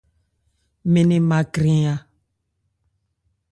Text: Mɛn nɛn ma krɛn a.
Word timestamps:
Mɛn 0.91 1.05
nɛn 1.09 1.23
ma 1.29 1.37
krɛn 1.53 1.83
a. 1.93 1.95